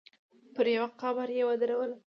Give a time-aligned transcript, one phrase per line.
[0.55, 1.99] پر يوه قبر يې ودرولم.